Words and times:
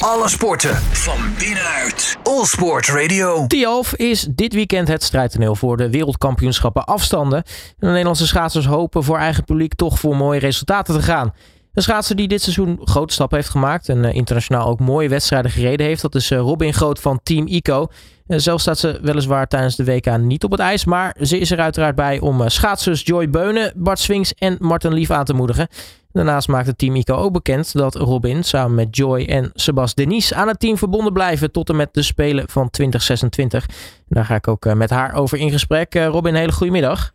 Alle 0.00 0.28
sporten 0.28 0.76
van 0.76 1.18
binnenuit. 1.38 2.16
All 2.22 2.44
Sport 2.44 2.88
Radio. 2.88 3.46
Tialf 3.46 3.94
is 3.94 4.28
dit 4.30 4.54
weekend 4.54 4.88
het 4.88 5.02
strijdtoneel 5.02 5.54
voor 5.54 5.76
de 5.76 5.90
wereldkampioenschappen 5.90 6.84
afstanden. 6.84 7.42
De 7.78 7.86
Nederlandse 7.86 8.26
schaatsers 8.26 8.66
hopen 8.66 9.04
voor 9.04 9.18
eigen 9.18 9.44
publiek 9.44 9.74
toch 9.74 9.98
voor 9.98 10.16
mooie 10.16 10.40
resultaten 10.40 10.94
te 10.94 11.02
gaan. 11.02 11.34
Een 11.74 11.82
schaatser 11.82 12.16
die 12.16 12.28
dit 12.28 12.42
seizoen 12.42 12.80
grote 12.84 13.12
stappen 13.12 13.38
heeft 13.38 13.50
gemaakt 13.50 13.88
en 13.88 14.04
eh, 14.04 14.14
internationaal 14.14 14.66
ook 14.68 14.80
mooie 14.80 15.08
wedstrijden 15.08 15.50
gereden 15.50 15.86
heeft, 15.86 16.02
dat 16.02 16.14
is 16.14 16.30
eh, 16.30 16.38
Robin 16.38 16.74
Groot 16.74 17.00
van 17.00 17.20
Team 17.22 17.46
ICO. 17.46 17.88
Eh, 18.30 18.38
zelf 18.38 18.60
staat 18.60 18.78
ze 18.78 18.98
weliswaar 19.02 19.46
tijdens 19.46 19.76
de 19.76 19.84
WK 19.84 20.16
niet 20.18 20.44
op 20.44 20.50
het 20.50 20.60
ijs, 20.60 20.84
maar 20.84 21.16
ze 21.22 21.38
is 21.38 21.50
er 21.50 21.60
uiteraard 21.60 21.94
bij 21.94 22.20
om 22.20 22.48
schaatsers 22.48 23.02
Joy 23.04 23.30
Beunen, 23.30 23.72
Bart 23.76 23.98
Swings 23.98 24.34
en 24.34 24.56
Martin 24.60 24.92
Lief 24.92 25.10
aan 25.10 25.24
te 25.24 25.34
moedigen. 25.34 25.68
Daarnaast 26.12 26.48
maakte 26.48 26.76
Team 26.76 26.96
ICO 26.96 27.14
ook 27.14 27.32
bekend 27.32 27.72
dat 27.72 27.94
Robin 27.94 28.42
samen 28.44 28.74
met 28.74 28.96
Joy 28.96 29.24
en 29.24 29.50
Sebas 29.54 29.94
Denis 29.94 30.34
aan 30.34 30.48
het 30.48 30.60
team 30.60 30.76
verbonden 30.76 31.12
blijven 31.12 31.52
tot 31.52 31.68
en 31.68 31.76
met 31.76 31.94
de 31.94 32.02
Spelen 32.02 32.48
van 32.48 32.70
2026. 32.70 33.66
daar 34.08 34.24
ga 34.24 34.34
ik 34.34 34.48
ook 34.48 34.74
met 34.74 34.90
haar 34.90 35.14
over 35.14 35.38
in 35.38 35.50
gesprek. 35.50 35.94
Robin, 35.94 36.34
hele 36.34 36.52
goede 36.52 36.72
middag. 36.72 37.12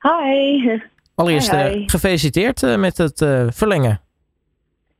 Hi. 0.00 0.80
Allereerst 1.14 1.50
hi, 1.50 1.82
gefeliciteerd 1.86 2.76
met 2.76 2.98
het 2.98 3.26
verlengen. 3.48 4.00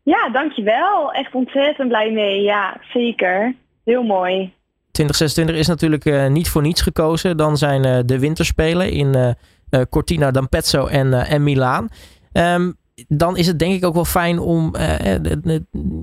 Ja, 0.03 0.29
dankjewel. 0.29 1.13
Echt 1.13 1.35
ontzettend 1.35 1.89
blij 1.89 2.11
mee. 2.11 2.43
Ja, 2.43 2.81
zeker. 2.93 3.55
Heel 3.85 4.03
mooi. 4.03 4.57
2026 5.05 5.57
is 5.57 5.67
natuurlijk 5.67 6.31
niet 6.31 6.49
voor 6.49 6.63
niets 6.63 6.83
gekozen. 6.83 7.37
Dan 7.37 7.57
zijn 7.57 8.07
de 8.07 8.19
winterspelen 8.19 8.91
in 8.91 9.37
Cortina 9.91 10.31
d'Ampezzo 10.31 10.87
en, 10.87 11.13
en 11.13 11.43
Milaan. 11.43 11.89
Um, 12.33 12.77
dan 13.09 13.37
is 13.37 13.47
het 13.47 13.59
denk 13.59 13.75
ik 13.75 13.85
ook 13.85 13.95
wel 13.95 14.05
fijn 14.05 14.39
om 14.39 14.73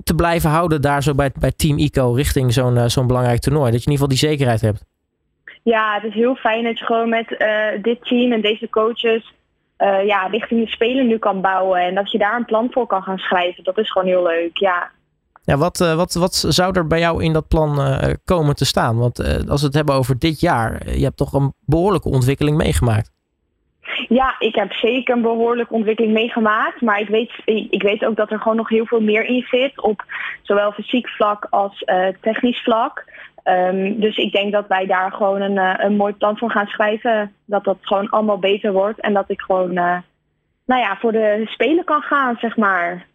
te 0.04 0.14
blijven 0.16 0.50
houden 0.50 0.82
daar 0.82 1.04
zo 1.04 1.14
bij, 1.14 1.32
bij 1.40 1.52
Team 1.52 1.78
ICO 1.78 2.12
richting 2.12 2.54
zo'n 2.54 2.90
zo'n 2.90 3.08
belangrijk 3.08 3.40
toernooi. 3.40 3.72
Dat 3.72 3.84
je 3.84 3.86
in 3.86 3.92
ieder 3.92 4.08
geval 4.08 4.20
die 4.20 4.30
zekerheid 4.30 4.62
hebt. 4.62 4.86
Ja, 5.64 5.94
het 5.94 6.04
is 6.04 6.14
heel 6.14 6.36
fijn 6.36 6.64
dat 6.64 6.80
je 6.80 6.86
gewoon 6.86 7.10
met 7.10 7.28
dit 7.82 8.02
team 8.02 8.32
en 8.32 8.42
deze 8.42 8.70
coaches 8.70 9.34
ja, 10.06 10.28
richting 10.32 10.66
de 10.66 10.72
Spelen 10.72 11.08
nu 11.08 11.18
kan 11.18 11.42
bouwen. 11.42 11.80
En 11.80 11.96
dat 11.96 12.12
je 12.12 12.18
daar 12.18 12.36
een 12.36 12.46
plan 12.46 12.68
voor 12.72 12.88
kan 12.88 13.04
gaan 13.04 13.18
schrijven. 13.18 13.64
Dat 13.64 13.78
is 13.78 13.92
gewoon 13.92 14.08
heel 14.08 14.24
leuk, 14.24 14.58
ja. 14.58 14.92
Ja, 15.46 15.58
wat, 15.58 15.78
wat, 15.78 16.14
wat 16.14 16.36
zou 16.48 16.78
er 16.78 16.88
bij 16.88 17.00
jou 17.00 17.24
in 17.24 17.34
dat 17.34 17.48
plan 17.48 18.00
komen 18.26 18.56
te 18.56 18.66
staan? 18.66 18.98
Want 18.98 19.20
als 19.50 19.62
we 19.62 19.68
het 19.68 19.76
hebben 19.76 19.96
over 19.96 20.20
dit 20.20 20.40
jaar, 20.40 20.90
je 20.90 21.04
hebt 21.04 21.18
toch 21.18 21.34
een 21.34 21.54
behoorlijke 21.66 22.10
ontwikkeling 22.10 22.58
meegemaakt. 22.58 23.14
Ja, 24.08 24.36
ik 24.40 24.56
heb 24.56 24.72
zeker 24.72 25.16
een 25.16 25.22
behoorlijke 25.22 25.74
ontwikkeling 25.74 26.14
meegemaakt. 26.14 26.82
Maar 26.82 27.00
ik 27.00 27.08
weet, 27.08 27.32
ik 27.70 27.82
weet 27.82 28.06
ook 28.06 28.16
dat 28.16 28.32
er 28.32 28.40
gewoon 28.40 28.58
nog 28.58 28.70
heel 28.70 28.86
veel 28.86 29.02
meer 29.02 29.26
in 29.26 29.46
zit. 29.50 29.82
Op 29.82 30.04
zowel 30.42 30.72
fysiek 30.72 31.10
vlak 31.10 31.48
als 31.50 31.84
technisch 32.22 32.62
vlak. 32.64 33.06
Um, 33.44 34.00
dus 34.00 34.18
ik 34.18 34.32
denk 34.32 34.52
dat 34.52 34.68
wij 34.68 34.86
daar 34.86 35.12
gewoon 35.12 35.42
een, 35.42 35.86
een 35.86 35.96
mooi 35.96 36.14
plan 36.14 36.38
voor 36.38 36.52
gaan 36.52 36.68
schrijven. 36.68 37.34
Dat 37.46 37.64
dat 37.64 37.78
gewoon 37.82 38.10
allemaal 38.10 38.40
beter 38.40 38.72
wordt. 38.72 39.00
En 39.00 39.14
dat 39.14 39.30
ik 39.30 39.42
gewoon 39.42 39.74
nou 39.74 40.82
ja, 40.82 40.98
voor 41.00 41.12
de 41.12 41.42
spelen 41.46 41.84
kan 41.84 42.02
gaan, 42.02 42.36
zeg 42.40 42.58
maar. 42.58 43.06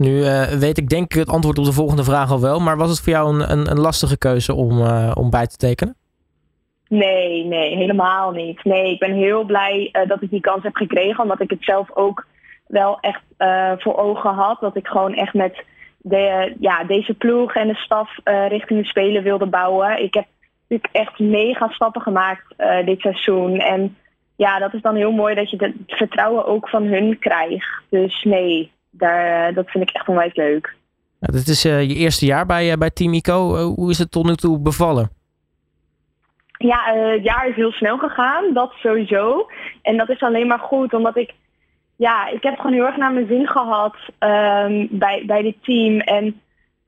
Nu 0.00 0.20
weet 0.58 0.78
ik 0.78 0.88
denk 0.88 1.12
ik 1.12 1.18
het 1.18 1.28
antwoord 1.28 1.58
op 1.58 1.64
de 1.64 1.72
volgende 1.72 2.04
vraag 2.04 2.30
al 2.30 2.40
wel. 2.40 2.60
Maar 2.60 2.76
was 2.76 2.90
het 2.90 3.00
voor 3.00 3.12
jou 3.12 3.34
een, 3.34 3.52
een, 3.52 3.70
een 3.70 3.80
lastige 3.80 4.18
keuze 4.18 4.54
om, 4.54 4.70
om 5.14 5.30
bij 5.30 5.46
te 5.46 5.56
tekenen? 5.56 5.96
Nee, 6.88 7.44
nee, 7.44 7.76
helemaal 7.76 8.30
niet. 8.30 8.64
Nee, 8.64 8.92
ik 8.92 8.98
ben 8.98 9.12
heel 9.12 9.44
blij 9.44 9.88
uh, 9.92 10.08
dat 10.08 10.22
ik 10.22 10.30
die 10.30 10.40
kans 10.40 10.62
heb 10.62 10.76
gekregen. 10.76 11.22
Omdat 11.22 11.40
ik 11.40 11.50
het 11.50 11.64
zelf 11.64 11.90
ook 11.94 12.26
wel 12.66 12.98
echt 13.00 13.22
voor 13.82 13.96
ogen 13.96 14.34
had. 14.34 14.60
Dat 14.60 14.76
ik 14.76 14.86
gewoon 14.86 15.14
echt 15.14 15.34
met 15.34 15.64
de, 15.98 16.54
ja, 16.60 16.84
deze 16.84 17.14
ploeg 17.14 17.54
en 17.54 17.68
de 17.68 17.74
staf 17.74 18.18
richting 18.48 18.80
de 18.80 18.88
Spelen 18.88 19.22
wilde 19.22 19.46
bouwen. 19.46 20.02
Ik 20.02 20.14
heb 20.14 20.26
natuurlijk 20.68 20.94
echt 20.94 21.18
mega 21.18 21.68
stappen 21.68 22.02
gemaakt 22.02 22.54
dit 22.84 23.00
seizoen. 23.00 23.58
En 23.58 23.96
ja, 24.36 24.58
dat 24.58 24.74
is 24.74 24.82
dan 24.82 24.96
heel 24.96 25.12
mooi 25.12 25.34
dat 25.34 25.50
je 25.50 25.56
het 25.56 25.74
vertrouwen 25.86 26.46
ook 26.46 26.68
van 26.68 26.82
hun 26.82 27.18
krijgt. 27.18 27.82
Dus 27.90 28.22
nee, 28.24 28.72
daar, 28.90 29.54
dat 29.54 29.70
vind 29.70 29.88
ik 29.88 29.94
echt 29.94 30.08
onwijs 30.08 30.34
leuk. 30.34 30.74
Ja, 31.20 31.26
dit 31.32 31.48
is 31.48 31.62
je 31.62 31.86
eerste 31.86 32.26
jaar 32.26 32.46
bij, 32.46 32.78
bij 32.78 32.90
Team 32.90 33.12
ICO. 33.12 33.56
hoe 33.56 33.90
is 33.90 33.98
het 33.98 34.10
tot 34.10 34.26
nu 34.26 34.34
toe 34.34 34.58
bevallen? 34.58 35.10
Ja, 36.58 36.94
het 36.94 37.22
jaar 37.22 37.48
is 37.48 37.54
heel 37.54 37.72
snel 37.72 37.98
gegaan, 37.98 38.52
dat 38.52 38.72
sowieso. 38.72 39.50
En 39.82 39.96
dat 39.96 40.08
is 40.08 40.20
alleen 40.20 40.46
maar 40.46 40.58
goed, 40.58 40.94
omdat 40.94 41.16
ik, 41.16 41.34
ja, 41.96 42.28
ik 42.28 42.42
heb 42.42 42.56
gewoon 42.56 42.72
heel 42.72 42.86
erg 42.86 42.96
naar 42.96 43.12
mijn 43.12 43.26
zin 43.26 43.48
gehad 43.48 43.96
um, 44.18 44.88
bij, 44.90 45.22
bij 45.26 45.42
dit 45.42 45.56
team. 45.62 46.00
En 46.00 46.40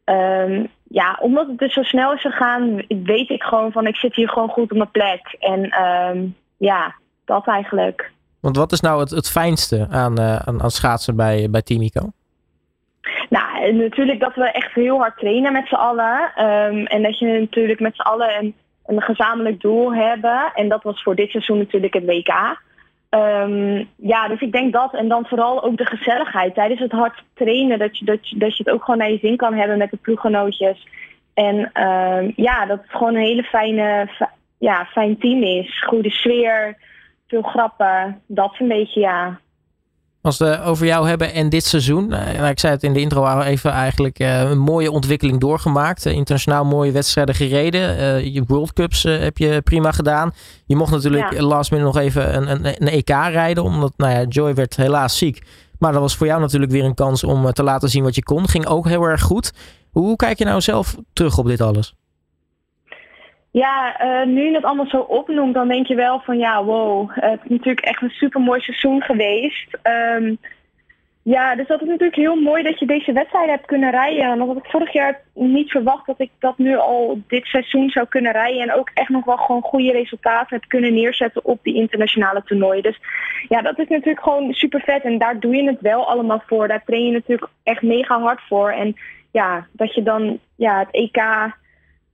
um, 0.05 0.69
ja, 0.89 1.19
omdat 1.21 1.47
het 1.47 1.59
dus 1.59 1.73
zo 1.73 1.83
snel 1.83 2.13
is 2.13 2.21
gegaan, 2.21 2.83
weet 2.89 3.31
ik 3.31 3.43
gewoon 3.43 3.73
van 3.73 3.87
ik 3.87 3.97
zit 3.97 4.15
hier 4.15 4.29
gewoon 4.29 4.49
goed 4.49 4.71
op 4.71 4.77
mijn 4.77 4.91
plek. 4.91 5.37
En 5.39 5.83
um, 5.83 6.37
ja, 6.57 6.95
dat 7.25 7.47
eigenlijk. 7.47 8.12
Want 8.42 8.56
wat 8.56 8.72
is 8.72 8.80
nou 8.80 9.00
het, 9.00 9.10
het 9.10 9.30
fijnste 9.30 9.86
aan, 9.91 10.20
uh, 10.20 10.36
aan, 10.36 10.62
aan 10.62 10.70
schaatsen 10.70 11.16
bij, 11.16 11.48
bij 11.50 11.62
Team 11.62 11.82
ICO? 11.82 12.10
Nou, 13.28 13.72
natuurlijk 13.72 14.20
dat 14.20 14.34
we 14.34 14.50
echt 14.50 14.75
heel 14.75 14.98
hard 14.98 15.19
trainen 15.19 15.53
met 15.53 15.66
z'n 15.66 15.75
allen. 15.75 16.32
Um, 16.38 16.86
en 16.86 17.03
dat 17.03 17.19
je 17.19 17.26
natuurlijk 17.41 17.80
met 17.80 17.94
z'n 17.94 18.03
allen 18.03 18.38
een 18.38 18.54
een 18.86 19.03
gezamenlijk 19.03 19.60
doel 19.60 19.94
hebben. 19.94 20.53
En 20.54 20.69
dat 20.69 20.82
was 20.82 21.03
voor 21.03 21.14
dit 21.14 21.30
seizoen 21.30 21.58
natuurlijk 21.58 21.94
het 21.94 22.04
WK. 22.04 22.60
Um, 23.10 23.88
ja, 23.97 24.28
dus 24.28 24.41
ik 24.41 24.53
denk 24.53 24.72
dat. 24.72 24.94
En 24.94 25.09
dan 25.09 25.26
vooral 25.26 25.64
ook 25.64 25.76
de 25.76 25.86
gezelligheid. 25.86 26.54
Tijdens 26.54 26.80
het 26.80 26.92
hard 26.92 27.24
trainen, 27.34 27.78
dat 27.78 27.98
je, 27.98 28.04
dat, 28.04 28.19
dat 28.36 28.56
je 28.56 28.64
het 28.64 28.72
ook 28.72 28.84
gewoon 28.84 28.98
naar 28.98 29.10
je 29.10 29.19
zin 29.19 29.36
kan 29.36 29.54
hebben 29.54 29.78
met 29.78 29.91
de 29.91 29.97
ploeggenootjes. 29.97 30.86
En 31.34 31.56
um, 31.56 32.32
ja, 32.36 32.66
dat 32.66 32.78
het 32.82 32.91
gewoon 32.91 33.14
een 33.14 33.22
hele 33.22 33.42
fijne, 33.42 34.09
ja, 34.59 34.84
fijn 34.84 35.19
team 35.19 35.42
is. 35.42 35.82
Goede 35.84 36.10
sfeer, 36.10 36.76
veel 37.32 37.50
grappen. 37.50 38.22
Dat 38.26 38.54
een 38.59 38.69
beetje, 38.69 39.00
ja. 39.00 39.41
Als 40.20 40.38
we 40.38 40.60
over 40.65 40.87
jou 40.87 41.09
hebben 41.09 41.32
en 41.32 41.48
dit 41.48 41.65
seizoen. 41.65 42.12
Uh, 42.12 42.48
ik 42.48 42.59
zei 42.59 42.72
het 42.72 42.82
in 42.82 42.93
de 42.93 43.00
intro 43.00 43.22
al 43.22 43.43
even 43.43 43.70
eigenlijk. 43.70 44.20
Uh, 44.20 44.50
een 44.50 44.59
mooie 44.59 44.91
ontwikkeling 44.91 45.41
doorgemaakt. 45.41 46.06
Uh, 46.06 46.12
internationaal 46.12 46.65
mooie 46.65 46.92
wedstrijden 46.92 47.34
gereden. 47.34 48.32
je 48.32 48.44
World 48.47 48.72
Cups 48.72 49.03
heb 49.03 49.38
je 49.38 49.60
prima 49.62 49.92
gedaan. 49.92 50.32
Je 50.66 50.76
mocht 50.76 50.91
natuurlijk 50.91 51.32
ja. 51.32 51.42
last 51.42 51.71
minute 51.71 51.91
nog 51.92 52.03
even 52.03 52.37
een, 52.37 52.50
een, 52.50 52.66
een, 52.66 52.88
EK 52.88 53.09
rijden. 53.09 53.65
Omdat 53.65 53.92
nou 53.97 54.12
ja, 54.12 54.22
Joy 54.22 54.54
werd 54.54 54.76
helaas 54.76 55.19
ziek. 55.19 55.47
Maar 55.78 55.92
dat 55.92 56.00
was 56.00 56.16
voor 56.16 56.26
jou 56.26 56.41
natuurlijk 56.41 56.72
weer 56.72 56.84
een 56.84 56.94
kans 56.94 57.25
om 57.25 57.53
te 57.53 57.62
laten 57.62 57.88
zien 57.88 58.03
wat 58.03 58.15
je 58.15 58.22
kon. 58.22 58.48
Ging 58.48 58.66
ook 58.66 58.88
heel 58.88 59.03
erg 59.03 59.22
goed. 59.22 59.53
Hoe 59.91 60.16
kijk 60.16 60.38
je 60.38 60.44
nou 60.44 60.60
zelf 60.60 60.97
terug 61.12 61.38
op 61.38 61.47
dit 61.47 61.60
alles? 61.60 61.94
Ja, 63.53 64.05
uh, 64.05 64.27
nu 64.27 64.45
je 64.45 64.55
het 64.55 64.65
allemaal 64.65 64.87
zo 64.87 64.99
opnoemt, 64.99 65.55
dan 65.55 65.69
denk 65.69 65.87
je 65.87 65.95
wel 65.95 66.21
van 66.21 66.39
ja, 66.39 66.65
wow, 66.65 67.11
het 67.15 67.41
is 67.45 67.51
natuurlijk 67.51 67.87
echt 67.87 68.03
een 68.03 68.11
super 68.11 68.41
mooi 68.41 68.61
seizoen 68.61 69.03
geweest. 69.03 69.79
Um, 70.17 70.39
ja, 71.25 71.55
dus 71.55 71.67
dat 71.67 71.81
is 71.83 71.89
natuurlijk 71.89 72.15
heel 72.15 72.37
mooi 72.37 72.63
dat 72.63 72.79
je 72.79 72.87
deze 72.87 73.13
wedstrijd 73.13 73.49
hebt 73.49 73.67
kunnen 73.67 73.91
rijden. 73.91 74.39
Want 74.39 74.49
had 74.49 74.65
ik 74.65 74.71
vorig 74.71 74.93
jaar 74.93 75.21
niet 75.35 75.71
verwacht 75.71 76.07
dat 76.07 76.21
ik 76.21 76.31
dat 76.39 76.59
nu 76.59 76.77
al 76.77 77.21
dit 77.27 77.45
seizoen 77.45 77.91
zou 77.91 78.07
kunnen 78.07 78.33
rijden. 78.33 78.63
En 78.63 78.75
ook 78.75 78.91
echt 78.95 79.09
nog 79.09 79.25
wel 79.25 79.37
gewoon 79.37 79.63
goede 79.63 79.93
resultaten 79.93 80.57
heb 80.57 80.69
kunnen 80.69 80.95
neerzetten 80.95 81.45
op 81.45 81.59
die 81.63 81.75
internationale 81.75 82.43
toernooien. 82.45 82.83
Dus 82.83 83.01
ja, 83.49 83.63
dat 83.63 83.79
is 83.79 83.89
natuurlijk 83.89 84.23
gewoon 84.23 84.53
super 84.53 84.81
vet. 84.81 85.03
En 85.03 85.19
daar 85.19 85.41
doe 85.41 85.57
je 85.57 85.65
het 85.65 85.81
wel 85.81 86.09
allemaal 86.09 86.43
voor. 86.47 86.69
Daar 86.69 86.84
train 86.84 87.07
je 87.07 87.13
natuurlijk 87.13 87.51
echt 87.63 87.83
mega 87.83 88.21
hard 88.21 88.41
voor. 88.49 88.71
En 88.71 88.97
ja, 89.31 89.67
dat 89.73 89.95
je 89.95 90.03
dan 90.03 90.39
ja, 90.57 90.79
het 90.79 90.91
EK 90.91 91.23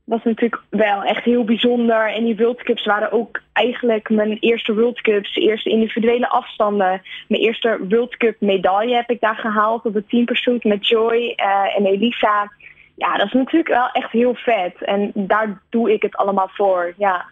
was 0.08 0.24
natuurlijk 0.24 0.62
wel 0.70 1.02
echt 1.02 1.24
heel 1.24 1.44
bijzonder. 1.44 2.12
En 2.12 2.24
die 2.24 2.36
World 2.36 2.62
Cups 2.62 2.84
waren 2.84 3.12
ook 3.12 3.41
eigenlijk 3.52 4.10
mijn 4.10 4.38
eerste 4.41 4.74
World 4.74 5.00
Cups, 5.00 5.34
eerste 5.34 5.70
individuele 5.70 6.28
afstanden. 6.28 7.02
Mijn 7.28 7.42
eerste 7.42 7.78
World 7.88 8.16
Cup 8.16 8.36
medaille 8.41 8.94
heb 8.94 9.10
ik 9.10 9.20
daar 9.20 9.36
gehaald 9.36 9.84
op 9.84 9.92
de 9.92 10.04
team 10.06 10.24
pursuit 10.24 10.64
met 10.64 10.88
Joy 10.88 11.34
uh, 11.36 11.76
en 11.76 11.86
Elisa. 11.86 12.52
Ja, 12.96 13.16
dat 13.16 13.26
is 13.26 13.32
natuurlijk 13.32 13.69
wel 13.69 13.88
echt 13.92 14.10
heel 14.10 14.34
vet. 14.34 14.84
En 14.84 15.10
daar 15.14 15.62
doe 15.69 15.93
ik 15.93 16.02
het 16.02 16.16
allemaal 16.16 16.50
voor, 16.52 16.94
ja. 16.96 17.25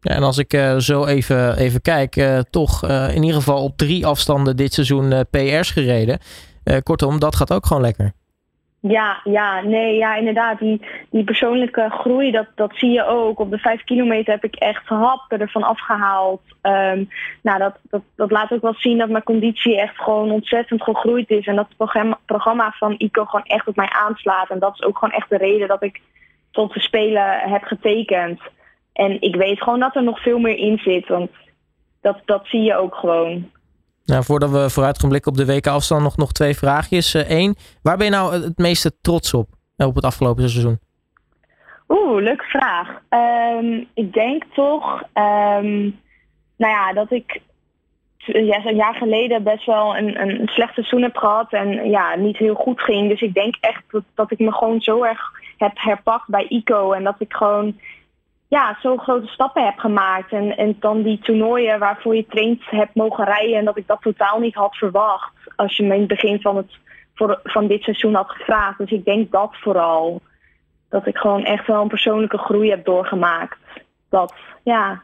Ja, 0.00 0.14
en 0.14 0.22
als 0.22 0.38
ik 0.38 0.52
uh, 0.52 0.76
zo 0.76 1.04
even, 1.04 1.56
even 1.56 1.82
kijk, 1.82 2.16
uh, 2.16 2.38
toch 2.50 2.82
in 2.88 3.22
ieder 3.22 3.36
geval 3.36 3.62
op 3.62 3.76
drie 3.76 4.06
afstanden 4.06 4.56
dit 4.56 4.72
seizoen 4.72 5.24
PR's 5.30 5.70
gereden. 5.70 6.18
kortom, 6.82 7.18
dat 7.18 7.36
gaat 7.36 7.52
ook 7.52 7.66
gewoon 7.66 7.82
lekker. 7.82 8.12
Ja, 8.80 9.20
ja, 9.24 9.60
nee, 9.60 9.96
ja, 9.96 10.14
inderdaad. 10.14 10.58
Die, 10.58 10.80
die 11.10 11.24
persoonlijke 11.24 11.90
groei, 11.90 12.30
dat, 12.30 12.46
dat 12.54 12.70
zie 12.74 12.90
je 12.90 13.04
ook. 13.04 13.38
Op 13.38 13.50
de 13.50 13.58
vijf 13.58 13.84
kilometer 13.84 14.32
heb 14.32 14.44
ik 14.44 14.54
echt 14.54 14.86
happen 14.86 15.40
ervan 15.40 15.62
afgehaald. 15.62 16.40
Um, 16.62 17.08
nou, 17.42 17.58
dat, 17.58 17.78
dat, 17.82 18.02
dat 18.16 18.30
laat 18.30 18.52
ook 18.52 18.62
wel 18.62 18.74
zien 18.74 18.98
dat 18.98 19.08
mijn 19.08 19.22
conditie 19.22 19.80
echt 19.80 19.96
gewoon 19.96 20.30
ontzettend 20.30 20.82
gegroeid 20.82 21.30
is. 21.30 21.46
En 21.46 21.56
dat 21.56 21.66
het 21.68 21.76
programma, 21.76 22.18
programma 22.26 22.74
van 22.78 22.94
ICO 22.98 23.24
gewoon 23.24 23.46
echt 23.46 23.66
op 23.66 23.76
mij 23.76 23.88
aanslaat. 23.88 24.50
En 24.50 24.58
dat 24.58 24.74
is 24.74 24.82
ook 24.82 24.98
gewoon 24.98 25.14
echt 25.14 25.28
de 25.28 25.36
reden 25.36 25.68
dat 25.68 25.82
ik 25.82 26.00
tot 26.50 26.74
de 26.74 26.80
Spelen 26.80 27.38
heb 27.38 27.62
getekend. 27.62 28.40
En 28.92 29.20
ik 29.20 29.36
weet 29.36 29.62
gewoon 29.62 29.80
dat 29.80 29.96
er 29.96 30.02
nog 30.02 30.22
veel 30.22 30.38
meer 30.38 30.56
in 30.56 30.78
zit. 30.78 31.08
Want 31.08 31.30
dat, 32.00 32.20
dat 32.24 32.46
zie 32.46 32.62
je 32.62 32.76
ook 32.76 32.94
gewoon. 32.94 33.50
Nou, 34.08 34.24
voordat 34.24 34.50
we 34.50 34.70
vooruit 34.70 34.98
gaan 34.98 35.08
blikken 35.08 35.30
op 35.30 35.36
de 35.38 35.46
WK 35.46 35.66
afstand, 35.66 36.02
nog, 36.02 36.16
nog 36.16 36.32
twee 36.32 36.56
vraagjes. 36.56 37.14
Eén, 37.14 37.54
eh, 37.56 37.62
waar 37.82 37.96
ben 37.96 38.06
je 38.06 38.12
nou 38.12 38.32
het 38.32 38.58
meeste 38.58 39.00
trots 39.00 39.34
op 39.34 39.48
op 39.76 39.94
het 39.94 40.04
afgelopen 40.04 40.48
seizoen? 40.48 40.78
Oeh, 41.88 42.22
leuke 42.22 42.44
vraag. 42.44 42.88
Ehm, 43.08 43.84
ik 43.94 44.12
denk 44.12 44.44
toch, 44.54 45.02
ehm, 45.12 45.80
nou 46.56 46.72
ja, 46.72 46.92
dat 46.92 47.10
ik 47.10 47.40
ja, 48.18 48.64
een 48.64 48.76
jaar 48.76 48.94
geleden 48.94 49.42
best 49.42 49.66
wel 49.66 49.96
een, 49.96 50.20
een 50.20 50.48
slecht 50.48 50.74
seizoen 50.74 51.02
heb 51.02 51.16
gehad 51.16 51.52
en 51.52 51.90
ja, 51.90 52.14
niet 52.14 52.36
heel 52.36 52.54
goed 52.54 52.80
ging. 52.80 53.08
Dus 53.08 53.20
ik 53.20 53.34
denk 53.34 53.56
echt 53.60 53.82
dat, 53.90 54.02
dat 54.14 54.30
ik 54.30 54.38
me 54.38 54.52
gewoon 54.52 54.80
zo 54.80 55.02
erg 55.02 55.20
heb 55.56 55.72
herpakt 55.74 56.28
bij 56.28 56.46
ICO 56.48 56.92
en 56.92 57.04
dat 57.04 57.16
ik 57.18 57.32
gewoon 57.32 57.78
ja, 58.48 58.78
zo 58.80 58.96
grote 58.96 59.26
stappen 59.26 59.64
heb 59.64 59.78
gemaakt. 59.78 60.32
En, 60.32 60.56
en 60.56 60.76
dan 60.80 61.02
die 61.02 61.18
toernooien 61.18 61.78
waarvoor 61.78 62.16
je 62.16 62.26
traint 62.26 62.62
hebt 62.64 62.94
mogen 62.94 63.24
rijden 63.24 63.56
en 63.56 63.64
dat 63.64 63.76
ik 63.76 63.86
dat 63.86 64.02
totaal 64.02 64.38
niet 64.38 64.54
had 64.54 64.76
verwacht 64.76 65.32
als 65.56 65.76
je 65.76 65.82
me 65.82 65.94
in 65.94 66.00
het 66.00 66.08
begin 66.08 66.40
van, 66.40 66.56
het, 66.56 66.78
voor, 67.14 67.40
van 67.44 67.66
dit 67.66 67.82
seizoen 67.82 68.14
had 68.14 68.30
gevraagd. 68.30 68.78
Dus 68.78 68.90
ik 68.90 69.04
denk 69.04 69.30
dat 69.30 69.50
vooral. 69.52 70.20
Dat 70.88 71.06
ik 71.06 71.16
gewoon 71.16 71.44
echt 71.44 71.66
wel 71.66 71.82
een 71.82 71.88
persoonlijke 71.88 72.38
groei 72.38 72.70
heb 72.70 72.84
doorgemaakt. 72.84 73.58
Dat, 74.10 74.34
ja. 74.62 75.02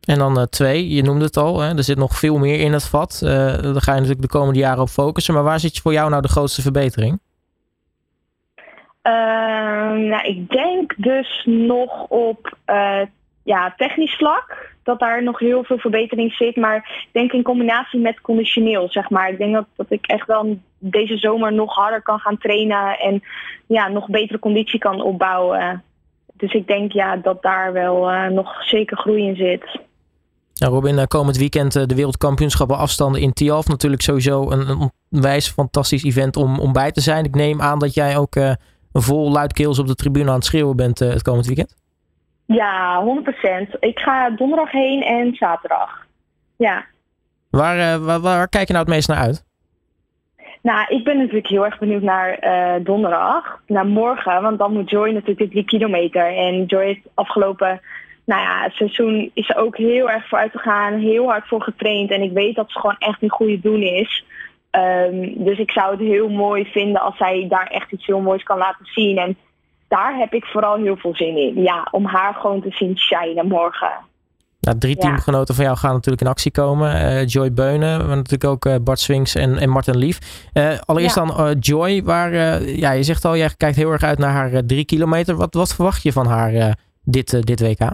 En 0.00 0.18
dan 0.18 0.38
uh, 0.38 0.44
twee, 0.44 0.88
je 0.88 1.02
noemde 1.02 1.24
het 1.24 1.36
al, 1.36 1.60
hè? 1.60 1.76
er 1.76 1.82
zit 1.82 1.98
nog 1.98 2.18
veel 2.18 2.38
meer 2.38 2.60
in 2.60 2.72
het 2.72 2.88
vat. 2.88 3.20
Uh, 3.24 3.30
daar 3.30 3.82
ga 3.82 3.92
je 3.92 4.00
natuurlijk 4.00 4.20
de 4.20 4.38
komende 4.38 4.58
jaren 4.58 4.82
op 4.82 4.88
focussen. 4.88 5.34
Maar 5.34 5.42
waar 5.42 5.60
zit 5.60 5.80
voor 5.80 5.92
jou 5.92 6.10
nou 6.10 6.22
de 6.22 6.28
grootste 6.28 6.62
verbetering? 6.62 7.20
Uh, 9.06 9.12
nou, 10.08 10.22
ik 10.22 10.50
denk 10.50 10.94
dus 10.96 11.42
nog 11.44 12.06
op 12.08 12.56
uh, 12.66 13.00
ja, 13.42 13.74
technisch 13.76 14.16
vlak 14.16 14.72
dat 14.82 14.98
daar 14.98 15.22
nog 15.22 15.38
heel 15.38 15.64
veel 15.64 15.78
verbetering 15.78 16.32
zit. 16.32 16.56
Maar 16.56 16.76
ik 16.76 17.08
denk 17.12 17.32
in 17.32 17.42
combinatie 17.42 18.00
met 18.00 18.20
conditioneel, 18.20 18.88
zeg 18.90 19.10
maar. 19.10 19.28
Ik 19.28 19.38
denk 19.38 19.54
dat, 19.54 19.66
dat 19.76 19.86
ik 19.88 20.06
echt 20.06 20.26
wel 20.26 20.58
deze 20.78 21.16
zomer 21.16 21.52
nog 21.52 21.74
harder 21.74 22.02
kan 22.02 22.18
gaan 22.18 22.38
trainen 22.38 22.98
en 22.98 23.22
ja, 23.66 23.88
nog 23.88 24.08
betere 24.08 24.38
conditie 24.38 24.78
kan 24.78 25.02
opbouwen. 25.02 25.82
Dus 26.34 26.52
ik 26.52 26.66
denk 26.66 26.92
ja, 26.92 27.16
dat 27.16 27.42
daar 27.42 27.72
wel 27.72 28.12
uh, 28.12 28.26
nog 28.26 28.64
zeker 28.64 28.96
groei 28.96 29.26
in 29.26 29.36
zit. 29.36 29.80
Ja, 30.52 30.66
Robin, 30.66 30.98
eh, 30.98 31.04
komend 31.04 31.36
weekend 31.36 31.76
eh, 31.76 31.86
de 31.86 31.94
wereldkampioenschappen 31.94 32.76
afstanden 32.76 33.20
in 33.20 33.32
Tialf. 33.32 33.68
Natuurlijk 33.68 34.02
sowieso 34.02 34.50
een, 34.50 34.90
een 35.10 35.40
fantastisch 35.40 36.04
event 36.04 36.36
om, 36.36 36.58
om 36.58 36.72
bij 36.72 36.92
te 36.92 37.00
zijn. 37.00 37.24
Ik 37.24 37.34
neem 37.34 37.60
aan 37.60 37.78
dat 37.78 37.94
jij 37.94 38.16
ook 38.16 38.34
vol 39.02 39.30
luidkeels 39.30 39.78
op 39.78 39.86
de 39.86 39.94
tribune 39.94 40.28
aan 40.28 40.34
het 40.34 40.44
schreeuwen 40.44 40.76
bent 40.76 40.98
het 40.98 41.22
komend 41.22 41.46
weekend. 41.46 41.76
Ja, 42.46 43.04
100%. 43.66 43.78
Ik 43.78 43.98
ga 43.98 44.30
donderdag 44.30 44.70
heen 44.70 45.02
en 45.02 45.34
zaterdag. 45.34 46.06
Ja. 46.56 46.84
Waar, 47.50 48.00
waar, 48.00 48.20
waar, 48.20 48.48
kijk 48.48 48.66
je 48.66 48.72
nou 48.72 48.84
het 48.84 48.94
meest 48.94 49.08
naar 49.08 49.18
uit? 49.18 49.44
Nou, 50.62 50.86
ik 50.88 51.04
ben 51.04 51.16
natuurlijk 51.16 51.48
heel 51.48 51.64
erg 51.64 51.78
benieuwd 51.78 52.02
naar 52.02 52.44
uh, 52.44 52.84
donderdag, 52.84 53.60
naar 53.66 53.86
morgen. 53.86 54.42
Want 54.42 54.58
dan 54.58 54.72
moet 54.72 54.90
Joy 54.90 55.10
natuurlijk 55.10 55.38
de 55.38 55.48
drie 55.48 55.64
kilometer. 55.64 56.36
En 56.36 56.64
Joy 56.64 56.84
heeft 56.84 57.06
afgelopen 57.14 57.80
nou 58.24 58.40
ja, 58.40 58.62
het 58.62 58.72
seizoen 58.72 59.30
is 59.34 59.48
er 59.48 59.56
ook 59.56 59.76
heel 59.76 60.10
erg 60.10 60.28
vooruit 60.28 60.52
te 60.52 60.58
gaan. 60.58 60.98
Heel 60.98 61.26
hard 61.26 61.48
voor 61.48 61.62
getraind. 61.62 62.10
En 62.10 62.22
ik 62.22 62.32
weet 62.32 62.54
dat 62.54 62.70
ze 62.70 62.78
gewoon 62.78 62.98
echt 62.98 63.22
een 63.22 63.30
goede 63.30 63.60
doen 63.60 63.82
is. 63.82 64.24
Um, 64.76 65.44
dus 65.44 65.58
ik 65.58 65.70
zou 65.70 65.90
het 65.90 66.00
heel 66.00 66.28
mooi 66.28 66.64
vinden 66.64 67.00
als 67.00 67.16
zij 67.16 67.46
daar 67.48 67.66
echt 67.66 67.92
iets 67.92 68.06
heel 68.06 68.20
moois 68.20 68.42
kan 68.42 68.58
laten 68.58 68.86
zien. 68.86 69.18
En 69.18 69.36
daar 69.88 70.16
heb 70.16 70.32
ik 70.32 70.44
vooral 70.44 70.76
heel 70.76 70.96
veel 70.96 71.14
zin 71.14 71.36
in. 71.36 71.62
Ja, 71.62 71.88
om 71.90 72.04
haar 72.06 72.34
gewoon 72.34 72.62
te 72.62 72.70
zien 72.70 72.98
shinen 72.98 73.46
morgen. 73.46 73.92
Nou, 74.60 74.78
drie 74.78 74.96
teamgenoten 74.96 75.54
van 75.54 75.64
jou 75.64 75.76
gaan 75.76 75.92
natuurlijk 75.92 76.22
in 76.22 76.28
actie 76.28 76.50
komen. 76.50 76.94
Uh, 76.94 77.26
Joy 77.26 77.52
Beunen, 77.52 78.06
maar 78.06 78.16
natuurlijk 78.16 78.44
ook 78.44 78.64
uh, 78.64 78.74
Bart 78.82 78.98
Swings 78.98 79.34
en, 79.34 79.58
en 79.58 79.68
Martin 79.68 79.96
Lief. 79.96 80.48
Uh, 80.54 80.78
allereerst 80.84 81.16
ja. 81.16 81.24
dan 81.24 81.56
Joy, 81.58 82.02
waar 82.02 82.62
ja, 82.62 82.90
je 82.90 83.02
zegt 83.02 83.24
al, 83.24 83.36
jij 83.36 83.50
kijkt 83.56 83.76
heel 83.76 83.90
erg 83.90 84.02
uit 84.02 84.18
naar 84.18 84.32
haar 84.32 84.64
drie 84.66 84.84
kilometer. 84.84 85.36
Wat, 85.36 85.54
wat 85.54 85.74
verwacht 85.74 86.02
je 86.02 86.12
van 86.12 86.26
haar 86.26 86.78
dit, 87.02 87.46
dit 87.46 87.60
WK? 87.60 87.90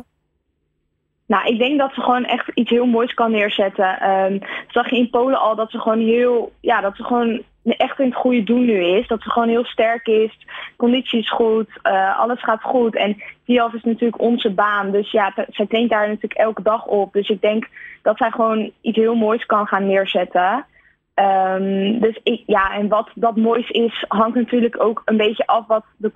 Nou, 1.31 1.47
ik 1.47 1.59
denk 1.59 1.79
dat 1.79 1.94
ze 1.94 2.00
gewoon 2.00 2.25
echt 2.25 2.49
iets 2.55 2.71
heel 2.71 2.87
moois 2.87 3.15
kan 3.15 3.31
neerzetten. 3.31 4.11
Um, 4.11 4.38
zag 4.69 4.91
je 4.91 4.97
in 4.97 5.11
Polen 5.11 5.41
al 5.41 5.55
dat 5.56 5.71
ze 5.71 5.79
gewoon 5.79 5.99
heel, 5.99 6.53
ja, 6.61 6.81
dat 6.81 6.97
ze 6.97 7.05
gewoon 7.05 7.43
echt 7.62 7.99
in 7.99 8.05
het 8.06 8.15
goede 8.15 8.43
doen 8.43 8.65
nu 8.65 8.85
is. 8.85 9.06
Dat 9.06 9.23
ze 9.23 9.31
gewoon 9.31 9.49
heel 9.49 9.65
sterk 9.65 10.06
is. 10.06 10.47
Conditie 10.77 11.19
is 11.19 11.31
goed. 11.31 11.69
Uh, 11.82 12.19
alles 12.19 12.43
gaat 12.43 12.62
goed. 12.62 12.97
En 12.97 13.23
Tialf 13.44 13.73
is 13.73 13.82
natuurlijk 13.82 14.21
onze 14.21 14.50
baan. 14.50 14.91
Dus 14.91 15.11
ja, 15.11 15.32
zij 15.49 15.67
traint 15.67 15.91
daar 15.91 16.06
natuurlijk 16.06 16.41
elke 16.41 16.62
dag 16.62 16.87
op. 16.87 17.12
Dus 17.12 17.29
ik 17.29 17.41
denk 17.41 17.69
dat 18.03 18.17
zij 18.17 18.31
gewoon 18.31 18.71
iets 18.81 18.99
heel 18.99 19.15
moois 19.15 19.47
kan 19.47 19.67
gaan 19.67 19.87
neerzetten. 19.87 20.67
Um, 21.15 22.00
dus 22.00 22.21
ik, 22.23 22.43
ja, 22.47 22.73
en 22.73 22.88
wat 22.88 23.09
dat 23.15 23.37
moois 23.37 23.69
is, 23.69 24.05
hangt 24.09 24.37
natuurlijk 24.37 24.82
ook 24.82 25.03
een 25.05 25.17
beetje 25.17 25.47
af 25.47 25.67
wat 25.67 25.85
de 25.97 26.11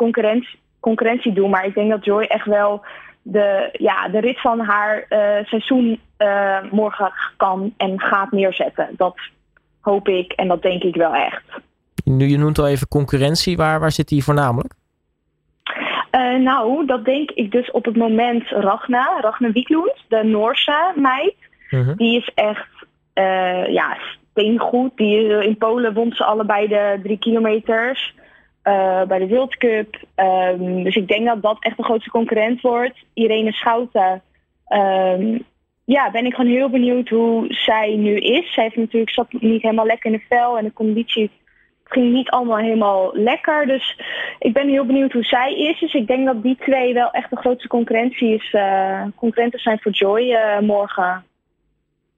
concurrentie 0.80 1.32
doet. 1.32 1.50
Maar 1.50 1.66
ik 1.66 1.74
denk 1.74 1.90
dat 1.90 2.04
Joy 2.04 2.22
echt 2.22 2.46
wel 2.46 2.84
de, 3.26 3.68
ja, 3.72 4.08
de 4.08 4.20
rit 4.20 4.40
van 4.40 4.60
haar 4.60 5.06
uh, 5.08 5.44
seizoen 5.44 6.00
uh, 6.18 6.58
morgen 6.70 7.12
kan 7.36 7.74
en 7.76 8.00
gaat 8.00 8.32
neerzetten. 8.32 8.88
Dat 8.96 9.18
hoop 9.80 10.08
ik 10.08 10.32
en 10.32 10.48
dat 10.48 10.62
denk 10.62 10.82
ik 10.82 10.94
wel 10.94 11.14
echt. 11.14 11.42
Nu, 12.04 12.26
je 12.26 12.38
noemt 12.38 12.58
al 12.58 12.68
even 12.68 12.88
concurrentie. 12.88 13.56
Waar, 13.56 13.80
waar 13.80 13.92
zit 13.92 14.08
die 14.08 14.24
voornamelijk? 14.24 14.74
Uh, 16.12 16.38
nou, 16.38 16.86
dat 16.86 17.04
denk 17.04 17.30
ik 17.30 17.52
dus 17.52 17.70
op 17.70 17.84
het 17.84 17.96
moment 17.96 18.48
Ragna, 18.48 19.20
Ragna 19.20 19.52
Wieklund, 19.52 20.04
de 20.08 20.22
Noorse 20.24 20.92
meid. 20.94 21.34
-huh. 21.68 21.96
Die 21.96 22.18
is 22.18 22.30
echt 22.34 22.68
ja, 23.70 23.96
steengoed. 24.30 24.96
Die, 24.96 25.44
in 25.44 25.56
Polen 25.56 25.94
won 25.94 26.12
ze 26.12 26.24
allebei 26.24 26.68
de 26.68 27.00
drie 27.02 27.18
kilometers. 27.18 28.14
Uh, 28.64 29.02
bij 29.02 29.18
de 29.18 29.28
World 29.28 29.56
Cup. 29.56 29.96
Um, 30.16 30.82
dus 30.82 30.96
ik 30.96 31.08
denk 31.08 31.26
dat 31.26 31.42
dat 31.42 31.56
echt 31.60 31.76
de 31.76 31.82
grootste 31.82 32.10
concurrent 32.10 32.60
wordt. 32.60 33.04
Irene 33.14 33.52
Schouten. 33.52 34.22
Um, 34.68 35.44
ja, 35.84 36.10
ben 36.10 36.26
ik 36.26 36.34
gewoon 36.34 36.50
heel 36.50 36.70
benieuwd 36.70 37.08
hoe 37.08 37.44
zij 37.48 37.96
nu 37.96 38.16
is. 38.16 38.52
Zij 38.52 38.62
heeft 38.62 38.76
natuurlijk 38.76 39.12
zat 39.12 39.32
niet 39.32 39.62
helemaal 39.62 39.86
lekker 39.86 40.12
in 40.12 40.16
de 40.18 40.36
vel 40.36 40.58
en 40.58 40.64
de 40.64 40.72
conditie 40.72 41.30
ging 41.84 42.12
niet 42.12 42.30
allemaal 42.30 42.58
helemaal 42.58 43.10
lekker. 43.12 43.66
Dus 43.66 44.00
ik 44.38 44.52
ben 44.52 44.68
heel 44.68 44.86
benieuwd 44.86 45.12
hoe 45.12 45.24
zij 45.24 45.54
is. 45.54 45.80
Dus 45.80 45.94
ik 45.94 46.06
denk 46.06 46.26
dat 46.26 46.42
die 46.42 46.56
twee 46.56 46.94
wel 46.94 47.10
echt 47.10 47.30
de 47.30 47.36
grootste 47.36 47.68
concurrentie 47.68 48.34
is, 48.34 48.52
uh, 48.52 49.02
concurrenten 49.16 49.60
zijn 49.60 49.78
voor 49.80 49.92
Joy 49.92 50.22
uh, 50.22 50.58
morgen. 50.58 51.24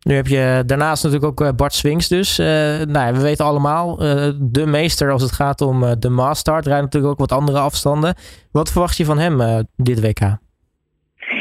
Nu 0.07 0.15
heb 0.15 0.27
je 0.27 0.63
daarnaast 0.67 1.05
natuurlijk 1.05 1.41
ook 1.41 1.57
Bart 1.57 1.73
Swings 1.73 2.09
dus. 2.09 2.39
Uh, 2.39 2.47
nou, 2.87 3.15
we 3.15 3.23
weten 3.23 3.45
allemaal, 3.45 4.03
uh, 4.03 4.29
de 4.39 4.67
meester 4.67 5.11
als 5.13 5.23
het 5.23 5.33
gaat 5.33 5.61
om 5.61 5.85
de 5.99 6.09
Mastart. 6.09 6.67
Rijdt 6.67 6.83
natuurlijk 6.83 7.13
ook 7.13 7.29
wat 7.29 7.39
andere 7.39 7.59
afstanden. 7.59 8.15
Wat 8.53 8.73
verwacht 8.73 8.97
je 8.97 9.05
van 9.05 9.19
hem 9.19 9.65
dit 9.77 10.01
WK? 10.01 10.21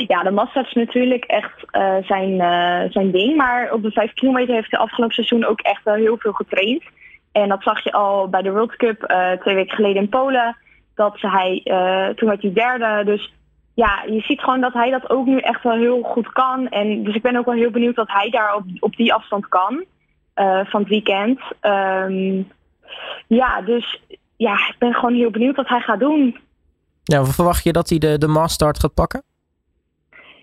Ja, 0.08 0.24
de 0.24 0.32
Mastart 0.32 0.68
is 0.68 0.74
natuurlijk 0.74 1.24
echt 1.24 1.66
zijn, 2.08 2.38
zijn 2.92 3.12
ding. 3.12 3.36
Maar 3.36 3.72
op 3.74 3.82
de 3.82 3.92
5 3.92 4.14
kilometer 4.14 4.56
heeft 4.56 4.72
hij 4.72 4.80
afgelopen 4.80 5.16
seizoen 5.16 5.46
ook 5.46 5.60
echt 5.60 5.84
wel 5.84 5.96
heel 5.96 6.18
veel 6.18 6.34
getraind. 6.34 6.84
En 7.32 7.50
dat 7.50 7.64
zag 7.64 7.84
je 7.84 7.92
al 7.92 8.30
bij 8.30 8.42
de 8.42 8.52
World 8.52 8.76
Cup 8.76 9.14
twee 9.40 9.56
weken 9.56 9.76
geleden 9.76 10.02
in 10.02 10.10
Polen. 10.10 10.58
Dat 10.96 11.18
hij, 11.20 11.62
toen 12.16 12.28
werd 12.28 12.42
hij 12.42 12.54
derde. 12.54 13.02
Dus 13.06 13.34
ja, 13.76 14.04
je 14.08 14.22
ziet 14.22 14.40
gewoon 14.40 14.62
dat 14.62 14.74
hij 14.74 14.90
dat 14.90 15.10
ook 15.10 15.26
nu 15.26 15.38
echt 15.38 15.64
wel 15.64 15.78
heel 15.78 16.02
goed 16.02 16.32
kan. 16.32 16.70
En 16.70 17.04
dus 17.04 17.16
ik 17.16 17.22
ben 17.22 17.36
ook 17.36 17.46
wel 17.46 17.56
heel 17.56 17.72
benieuwd 17.72 17.96
wat 17.96 18.12
hij 18.12 18.30
daar 18.30 18.56
op, 18.56 18.64
op 18.80 18.96
die 18.96 19.14
afstand 19.14 19.48
kan 19.48 19.86
uh, 20.36 20.66
van 20.66 20.80
het 20.80 20.90
weekend. 20.90 21.40
Um, 21.62 22.48
ja, 23.28 23.62
dus 23.62 24.02
ja, 24.38 24.54
ik 24.54 24.76
ben 24.80 24.94
gewoon 24.94 25.16
heel 25.16 25.32
benieuwd 25.32 25.56
wat 25.56 25.68
hij 25.68 25.80
gaat 25.80 26.00
doen. 26.00 26.38
Ja, 27.04 27.26
verwacht 27.26 27.64
je 27.64 27.72
dat 27.72 27.90
hij 27.90 27.98
de, 27.98 28.18
de 28.18 28.48
gaat 28.58 28.94
pakken? 28.94 29.24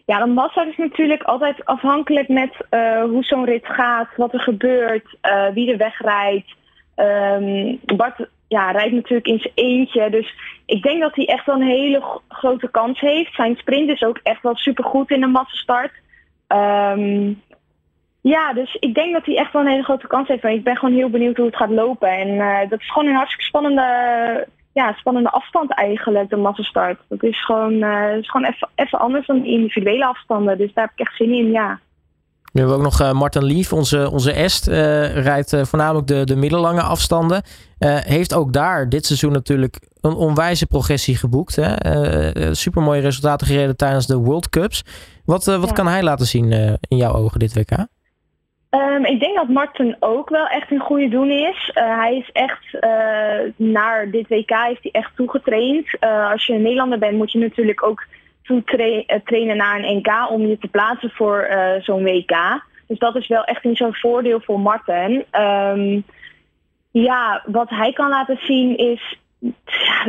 Ja, 0.06 0.18
de 0.24 0.30
Mastart 0.30 0.68
is 0.68 0.76
natuurlijk 0.76 1.22
altijd 1.22 1.64
afhankelijk 1.64 2.28
met 2.28 2.54
uh, 2.70 3.02
hoe 3.02 3.24
zo'n 3.24 3.44
rit 3.44 3.66
gaat, 3.66 4.08
wat 4.16 4.32
er 4.32 4.40
gebeurt, 4.40 5.16
uh, 5.22 5.48
wie 5.48 5.72
er 5.72 5.78
wegrijdt. 5.78 6.54
Um, 6.96 7.80
Bart 7.96 8.28
ja, 8.52 8.70
rijdt 8.70 8.92
natuurlijk 8.94 9.26
in 9.26 9.38
zijn 9.38 9.54
eentje. 9.54 10.10
Dus 10.10 10.34
ik 10.66 10.82
denk 10.82 11.00
dat 11.00 11.14
hij 11.14 11.26
echt 11.26 11.46
wel 11.46 11.54
een 11.54 11.76
hele 11.78 12.02
grote 12.28 12.70
kans 12.70 13.00
heeft. 13.00 13.34
Zijn 13.34 13.56
sprint 13.56 13.90
is 13.90 14.02
ook 14.02 14.20
echt 14.22 14.42
wel 14.42 14.56
supergoed 14.56 15.10
in 15.10 15.20
de 15.20 15.26
massastart. 15.26 15.92
Um, 16.48 17.42
ja, 18.20 18.52
dus 18.52 18.74
ik 18.74 18.94
denk 18.94 19.12
dat 19.12 19.26
hij 19.26 19.36
echt 19.36 19.52
wel 19.52 19.62
een 19.62 19.68
hele 19.68 19.82
grote 19.82 20.06
kans 20.06 20.28
heeft. 20.28 20.42
Maar 20.42 20.52
ik 20.52 20.64
ben 20.64 20.76
gewoon 20.76 20.94
heel 20.94 21.10
benieuwd 21.10 21.36
hoe 21.36 21.46
het 21.46 21.56
gaat 21.56 21.70
lopen. 21.70 22.08
En 22.08 22.28
uh, 22.28 22.58
dat 22.68 22.80
is 22.80 22.90
gewoon 22.90 23.08
een 23.08 23.14
hartstikke 23.14 23.44
spannende, 23.44 23.86
ja, 24.72 24.92
spannende 24.92 25.30
afstand 25.30 25.72
eigenlijk, 25.74 26.30
de 26.30 26.36
massastart. 26.36 27.00
Dat 27.08 27.22
is 27.22 27.44
gewoon, 27.44 27.72
uh, 27.72 28.16
is 28.16 28.30
gewoon 28.30 28.54
even, 28.74 28.98
anders 28.98 29.26
dan 29.26 29.44
individuele 29.44 30.06
afstanden. 30.06 30.58
Dus 30.58 30.72
daar 30.72 30.84
heb 30.84 30.92
ik 30.98 31.06
echt 31.06 31.16
zin 31.16 31.32
in, 31.32 31.50
ja. 31.50 31.80
Nu 32.52 32.60
hebben 32.60 32.78
we 32.78 32.84
ook 32.84 32.90
nog 32.90 33.00
uh, 33.00 33.12
Martin 33.12 33.44
Lief, 33.44 33.72
onze, 33.72 34.10
onze 34.10 34.32
Est, 34.32 34.68
uh, 34.68 34.74
rijdt 35.22 35.52
uh, 35.52 35.64
voornamelijk 35.64 36.06
de, 36.06 36.24
de 36.24 36.36
middellange 36.36 36.82
afstanden. 36.82 37.42
heeft 38.04 38.34
ook 38.34 38.52
daar 38.52 38.88
dit 38.88 39.06
seizoen 39.06 39.32
natuurlijk 39.32 39.88
een 40.00 40.14
onwijze 40.14 40.66
progressie 40.66 41.16
geboekt. 41.16 41.58
Super 42.52 42.82
mooie 42.82 43.00
resultaten 43.00 43.46
gereden 43.46 43.76
tijdens 43.76 44.06
de 44.06 44.16
World 44.16 44.48
Cups. 44.48 44.84
Wat, 45.24 45.44
wat 45.44 45.68
ja. 45.68 45.74
kan 45.74 45.86
hij 45.86 46.02
laten 46.02 46.26
zien 46.26 46.52
in 46.88 46.96
jouw 46.96 47.12
ogen 47.14 47.38
dit 47.38 47.54
WK? 47.54 47.86
Um, 48.74 49.04
ik 49.04 49.20
denk 49.20 49.36
dat 49.36 49.48
Martin 49.48 49.96
ook 50.00 50.28
wel 50.28 50.46
echt 50.46 50.70
een 50.70 50.80
goede 50.80 51.08
doen 51.08 51.30
is. 51.30 51.70
Uh, 51.74 51.98
hij 51.98 52.16
is 52.16 52.30
echt 52.32 52.64
uh, 52.74 53.52
naar 53.56 54.10
dit 54.10 54.28
WK 54.28 54.50
heeft 54.50 54.82
hij 54.82 54.92
echt 54.92 55.10
toegetraind. 55.16 55.86
Uh, 56.00 56.30
als 56.30 56.46
je 56.46 56.52
een 56.52 56.62
Nederlander 56.62 56.98
bent, 56.98 57.16
moet 57.16 57.32
je 57.32 57.38
natuurlijk 57.38 57.86
ook 57.86 58.04
toetrainen 58.42 59.56
naar 59.56 59.78
een 59.78 59.96
NK 59.96 60.30
om 60.30 60.46
je 60.46 60.58
te 60.58 60.68
plaatsen 60.68 61.10
voor 61.10 61.48
zo'n 61.80 62.02
WK. 62.02 62.64
Dus 62.86 62.98
dat 62.98 63.16
is 63.16 63.26
wel 63.26 63.44
echt 63.44 63.64
een 63.64 63.76
zo'n 63.76 63.94
voordeel 63.94 64.40
voor 64.40 64.60
Martin. 64.60 65.24
Um, 65.40 66.04
ja, 66.90 67.42
wat 67.46 67.68
hij 67.68 67.92
kan 67.92 68.08
laten 68.08 68.38
zien 68.42 68.76
is. 68.76 69.18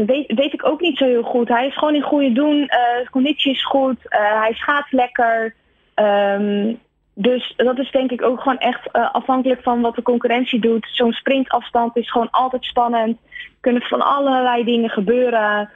Weet, 0.06 0.54
ik 0.54 0.68
ook 0.68 0.82
niet 0.82 0.98
zo 0.98 1.06
heel 1.06 1.24
goed. 1.24 1.48
Hij 1.48 1.68
is 1.68 1.78
gewoon 1.78 1.96
in 1.96 2.02
goede 2.02 2.32
doen. 2.32 2.66
Zijn 2.70 3.10
conditie 3.10 3.52
is 3.52 3.66
goed. 3.66 3.98
hij 4.10 4.54
schaats 4.54 4.92
lekker. 4.92 5.56
Um, 5.96 6.80
dus 7.14 7.54
dat 7.56 7.80
is 7.80 7.92
denk 7.92 8.12
ik 8.12 8.22
ook 8.22 8.42
gewoon 8.42 8.58
echt 8.58 8.90
uh, 8.94 9.14
afhankelijk 9.14 9.62
van 9.62 9.82
wat 9.82 9.96
de 9.96 10.02
concurrentie 10.02 10.60
doet. 10.60 10.88
Zo'n 10.92 11.12
sprintafstand 11.12 11.96
is 11.96 12.12
gewoon 12.12 12.30
altijd 12.30 12.64
spannend. 12.64 13.18
Er 13.32 13.52
kunnen 13.60 13.82
van 13.82 14.02
allerlei 14.02 14.64
dingen 14.64 14.90
gebeuren. 14.90 15.70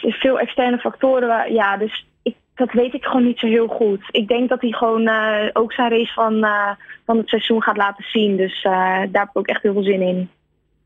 Veel 0.00 0.38
externe 0.38 0.78
factoren. 0.78 1.52
Ja, 1.52 1.76
dus 1.76 2.06
ik, 2.22 2.36
dat 2.54 2.72
weet 2.72 2.94
ik 2.94 3.04
gewoon 3.04 3.26
niet 3.26 3.38
zo 3.38 3.46
heel 3.46 3.66
goed. 3.66 4.00
Ik 4.10 4.28
denk 4.28 4.48
dat 4.48 4.60
hij 4.60 4.70
gewoon 4.70 5.08
uh, 5.08 5.48
ook 5.52 5.72
zijn 5.72 5.90
race 5.90 6.12
van, 6.12 6.34
uh, 6.34 6.70
van 7.06 7.16
het 7.16 7.28
seizoen 7.28 7.62
gaat 7.62 7.76
laten 7.76 8.04
zien. 8.04 8.36
Dus 8.36 8.62
daar 8.62 9.08
heb 9.12 9.28
ik 9.28 9.38
ook 9.38 9.46
echt 9.46 9.62
heel 9.62 9.72
veel 9.72 9.82
zin 9.82 10.02
in. 10.02 10.30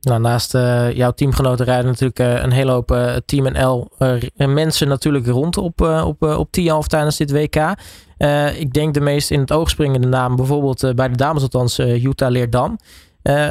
Nou, 0.05 0.21
naast 0.21 0.55
uh, 0.55 0.93
jouw 0.93 1.11
teamgenoten 1.11 1.65
rijden 1.65 1.87
natuurlijk 1.87 2.19
uh, 2.19 2.43
een 2.43 2.53
hele 2.53 2.71
hoop 2.71 2.91
uh, 2.91 3.17
Team 3.27 3.53
NL 3.53 3.89
mensen 4.37 4.89
natuurlijk 4.89 5.27
rond 5.27 5.57
op, 5.57 5.81
op, 5.81 6.23
op 6.23 6.53
tijdens 6.87 7.17
dit 7.17 7.33
WK. 7.33 7.57
ik 8.59 8.73
denk 8.73 8.95
de 8.95 9.01
meest 9.01 9.31
in 9.31 9.41
het 9.41 9.53
oog 9.53 9.71
springende 9.71 10.09
naam, 10.09 10.37
bijvoorbeeld 10.37 10.95
bij 10.95 11.09
de 11.09 11.17
dames 11.17 11.43
althans, 11.43 11.77
Jutta 11.77 12.29
Leerdam. 12.29 12.79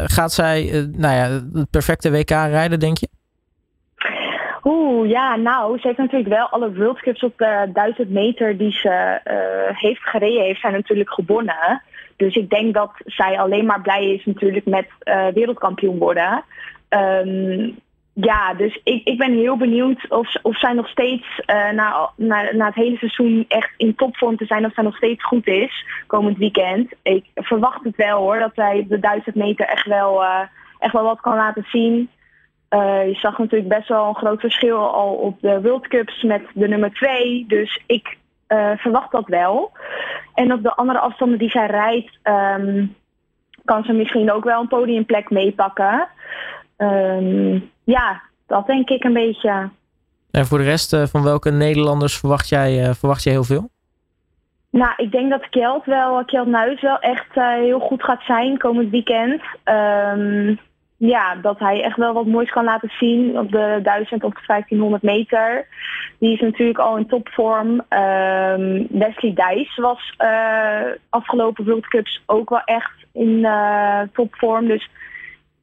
gaat 0.03 0.33
zij 0.33 0.87
nou 0.97 1.15
ja, 1.15 1.41
het 1.59 1.69
perfecte 1.69 2.11
WK 2.11 2.29
rijden, 2.29 2.79
denk 2.79 2.97
je? 2.97 3.07
Oeh, 4.63 5.09
ja, 5.09 5.35
nou, 5.35 5.79
ze 5.79 5.87
heeft 5.87 5.99
natuurlijk 5.99 6.29
wel 6.29 6.49
alle 6.49 6.73
World 6.73 6.99
Cups 6.99 7.23
op 7.23 7.37
de 7.37 7.69
1000 7.73 8.09
meter 8.09 8.57
die 8.57 8.71
ze 8.71 9.19
heeft 9.73 10.01
gereden, 10.01 10.43
heeft 10.43 10.63
natuurlijk 10.63 11.13
gewonnen. 11.13 11.81
Dus 12.15 12.35
ik 12.35 12.49
denk 12.49 12.73
dat 12.73 12.91
zij 13.05 13.39
alleen 13.39 13.65
maar 13.65 13.81
blij 13.81 14.13
is 14.13 14.25
natuurlijk 14.25 14.65
met 14.65 14.87
uh, 15.03 15.27
wereldkampioen 15.27 15.97
worden. 15.97 16.43
Um, 16.89 17.75
ja, 18.13 18.53
dus 18.53 18.79
ik, 18.83 19.07
ik 19.07 19.17
ben 19.17 19.33
heel 19.33 19.57
benieuwd 19.57 20.09
of, 20.09 20.35
of 20.41 20.59
zij 20.59 20.73
nog 20.73 20.87
steeds 20.87 21.25
uh, 21.45 21.71
na, 21.71 22.09
na, 22.15 22.51
na 22.51 22.65
het 22.65 22.75
hele 22.75 22.97
seizoen 22.97 23.45
echt 23.47 23.73
in 23.77 23.95
topvorm 23.95 24.37
te 24.37 24.45
zijn, 24.45 24.65
of 24.65 24.73
zij 24.73 24.83
nog 24.83 24.95
steeds 24.95 25.23
goed 25.23 25.47
is 25.47 25.85
komend 26.07 26.37
weekend. 26.37 26.91
Ik 27.01 27.25
verwacht 27.35 27.83
het 27.83 27.95
wel 27.95 28.19
hoor, 28.19 28.39
dat 28.39 28.51
zij 28.55 28.85
de 28.89 28.99
1000 28.99 29.35
meter 29.35 29.65
echt 29.65 29.85
wel, 29.85 30.23
uh, 30.23 30.39
echt 30.79 30.93
wel 30.93 31.03
wat 31.03 31.21
kan 31.21 31.35
laten 31.35 31.65
zien. 31.71 32.09
Je 33.05 33.17
zag 33.21 33.37
natuurlijk 33.37 33.69
best 33.69 33.87
wel 33.87 34.07
een 34.07 34.15
groot 34.15 34.39
verschil 34.39 34.93
al 34.93 35.13
op 35.13 35.41
de 35.41 35.61
World 35.61 35.87
Cups 35.87 36.23
met 36.23 36.41
de 36.53 36.67
nummer 36.67 36.93
2. 36.93 37.45
Dus 37.47 37.81
ik 37.85 38.17
verwacht 38.77 39.11
dat 39.11 39.27
wel. 39.27 39.71
En 40.33 40.53
op 40.53 40.63
de 40.63 40.75
andere 40.75 40.99
afstanden 40.99 41.37
die 41.37 41.49
zij 41.49 41.67
rijdt, 41.67 42.19
um, 42.23 42.95
kan 43.65 43.83
ze 43.83 43.93
misschien 43.93 44.31
ook 44.31 44.43
wel 44.43 44.61
een 44.61 44.67
podiumplek 44.67 45.29
meepakken. 45.29 46.07
Um, 46.77 47.69
ja, 47.83 48.21
dat 48.47 48.67
denk 48.67 48.89
ik 48.89 49.03
een 49.03 49.13
beetje. 49.13 49.69
En 50.31 50.45
voor 50.45 50.57
de 50.57 50.63
rest, 50.63 50.93
uh, 50.93 51.03
van 51.03 51.23
welke 51.23 51.51
Nederlanders 51.51 52.17
verwacht 52.17 52.49
jij, 52.49 52.87
uh, 52.87 52.93
verwacht 52.93 53.23
jij 53.23 53.33
heel 53.33 53.43
veel? 53.43 53.69
Nou, 54.69 54.93
ik 54.97 55.11
denk 55.11 55.29
dat 55.29 55.49
Kjeld 55.49 55.85
wel, 55.85 56.25
Kjeld 56.25 56.47
Nuis 56.47 56.81
wel 56.81 56.99
echt 56.99 57.33
heel 57.33 57.79
goed 57.79 58.03
gaat 58.03 58.21
zijn 58.21 58.57
komend 58.57 58.89
weekend. 58.89 59.41
Um, 59.63 60.59
ja, 61.07 61.35
dat 61.35 61.59
hij 61.59 61.83
echt 61.83 61.97
wel 61.97 62.13
wat 62.13 62.25
moois 62.25 62.49
kan 62.49 62.63
laten 62.63 62.91
zien 62.99 63.39
op 63.39 63.51
de 63.51 63.79
1000 63.83 64.23
of 64.23 64.33
de 64.33 64.41
1500 64.47 65.03
meter. 65.03 65.67
Die 66.19 66.33
is 66.33 66.39
natuurlijk 66.39 66.79
al 66.79 66.97
in 66.97 67.05
topvorm. 67.05 67.69
Um, 67.69 68.87
Wesley 68.89 69.33
Dijs 69.33 69.75
was 69.75 70.15
uh, 70.17 70.81
afgelopen 71.09 71.65
World 71.65 71.87
Cups 71.87 72.23
ook 72.25 72.49
wel 72.49 72.61
echt 72.65 73.05
in 73.13 73.29
uh, 73.29 73.99
topvorm. 74.13 74.67
Dus 74.67 74.89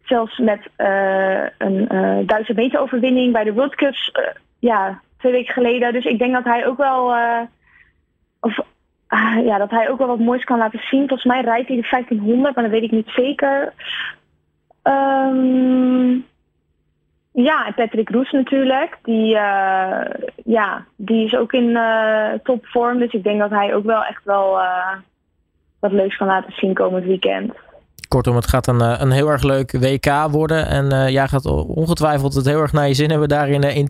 zelfs 0.04 0.38
met 0.38 0.60
uh, 0.78 1.46
een 1.58 2.26
1000 2.26 2.56
meter 2.56 2.80
overwinning 2.80 3.32
bij 3.32 3.44
de 3.44 3.52
World 3.52 3.74
Cups, 3.74 4.12
ja, 4.58 5.00
twee 5.18 5.32
weken 5.32 5.54
geleden. 5.54 5.92
Dus 5.92 6.04
ik 6.04 6.18
denk 6.18 6.32
dat 6.32 6.44
hij 6.44 6.66
ook 6.66 6.78
wel, 6.78 7.14
of, 8.40 8.58
ja, 9.44 9.58
dat 9.58 9.70
hij 9.70 9.90
ook 9.90 9.98
wel 9.98 10.06
wat 10.06 10.18
moois 10.18 10.44
kan 10.44 10.58
laten 10.58 10.80
zien. 10.90 11.08
Volgens 11.08 11.24
mij 11.24 11.40
rijdt 11.40 11.68
hij 11.68 11.76
de 11.76 11.88
1500, 11.90 12.54
maar 12.54 12.64
dat 12.64 12.72
weet 12.72 12.82
ik 12.82 12.90
niet 12.90 13.08
zeker. 13.08 13.72
Um, 14.82 16.24
ja, 17.32 17.66
en 17.66 17.74
Patrick 17.74 18.10
Roes 18.10 18.30
natuurlijk. 18.30 18.98
Die, 19.02 19.34
uh, 19.34 20.04
ja, 20.44 20.84
die 20.96 21.24
is 21.24 21.36
ook 21.36 21.52
in 21.52 21.68
uh, 21.68 22.32
topvorm. 22.42 22.98
Dus 22.98 23.12
ik 23.12 23.22
denk 23.22 23.40
dat 23.40 23.50
hij 23.50 23.74
ook 23.74 23.84
wel 23.84 24.04
echt 24.04 24.24
wel 24.24 24.58
uh, 24.58 24.92
wat 25.78 25.92
leuks 25.92 26.16
kan 26.16 26.26
laten 26.26 26.52
zien 26.52 26.74
komend 26.74 27.04
weekend. 27.04 27.52
Kortom, 28.08 28.34
het 28.34 28.48
gaat 28.48 28.66
een, 28.66 28.80
een 29.02 29.10
heel 29.10 29.28
erg 29.28 29.42
leuk 29.42 29.72
WK 29.72 30.30
worden. 30.30 30.66
En 30.66 31.12
jij 31.12 31.28
gaat 31.28 31.46
ongetwijfeld 31.66 32.34
het 32.34 32.46
heel 32.46 32.60
erg 32.60 32.72
naar 32.72 32.88
je 32.88 32.94
zin 32.94 33.10
hebben 33.10 33.28
daar 33.28 33.48
in, 33.48 33.62
in. 33.62 33.88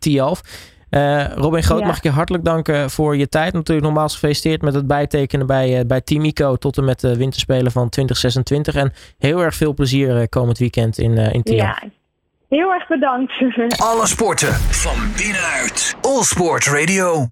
Uh, 0.90 1.26
Robin 1.34 1.62
Groot, 1.62 1.80
ja. 1.80 1.86
mag 1.86 1.96
ik 1.96 2.02
je 2.02 2.10
hartelijk 2.10 2.44
danken 2.44 2.90
voor 2.90 3.16
je 3.16 3.28
tijd. 3.28 3.52
Natuurlijk 3.52 3.86
nogmaals 3.86 4.12
gefeliciteerd 4.12 4.62
met 4.62 4.74
het 4.74 4.86
bijtekenen 4.86 5.46
bij, 5.46 5.78
uh, 5.78 5.86
bij 5.86 6.00
Team 6.00 6.24
Ico 6.24 6.56
tot 6.56 6.76
en 6.76 6.84
met 6.84 7.00
de 7.00 7.16
winterspelen 7.16 7.72
van 7.72 7.88
2026. 7.88 8.74
En 8.74 8.92
heel 9.18 9.42
erg 9.42 9.54
veel 9.54 9.74
plezier 9.74 10.20
uh, 10.20 10.22
komend 10.28 10.58
weekend 10.58 10.98
in, 10.98 11.16
in. 11.16 11.42
Ja, 11.44 11.82
heel 12.48 12.72
erg 12.72 12.88
bedankt. 12.88 13.32
Alle 13.76 14.06
sporten 14.06 14.52
van 14.54 14.96
binnenuit. 15.16 15.96
All 16.00 16.22
Sport 16.22 16.66
Radio. 16.66 17.28